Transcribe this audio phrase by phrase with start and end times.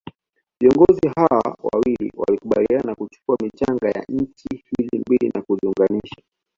[0.61, 6.21] viongozi hawa wawili walikubaliana na kuchukua michanga ya nchi hizi mbili na kuziunganisha